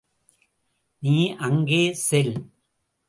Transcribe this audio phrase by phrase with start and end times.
[1.03, 1.17] நீ
[1.39, 2.35] அங்கே செல்!